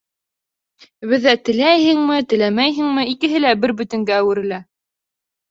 Беҙҙә, 1.11 1.33
теләйһеңме, 1.49 2.15
теләмәйһеңме, 2.33 3.05
икеһе 3.13 3.53
бер 3.67 3.77
бөтөнгә 3.83 4.19
әүерелә. 4.23 4.61